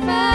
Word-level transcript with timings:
found. 0.00 0.29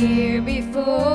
here 0.00 0.40
before. 0.40 1.09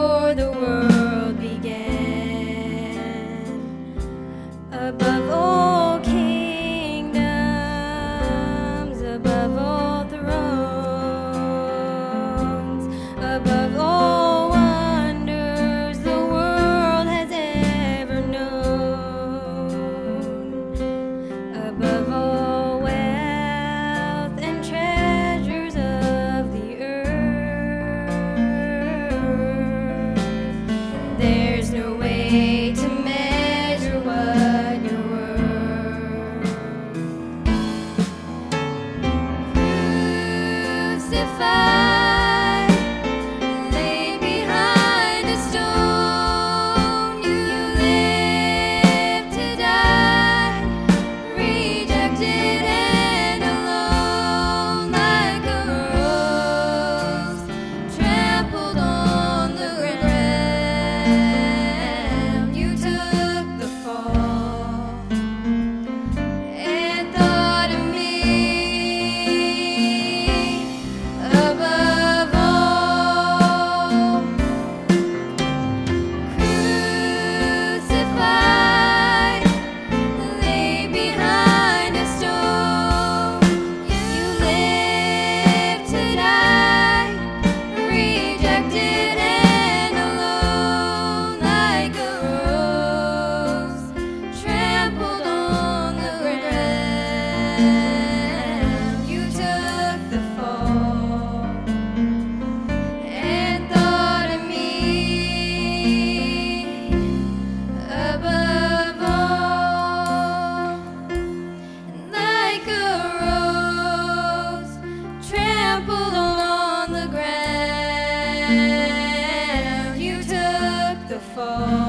Fall. 121.36 121.85